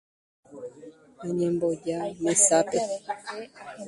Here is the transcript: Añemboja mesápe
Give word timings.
Añemboja 1.23 1.99
mesápe 2.23 2.79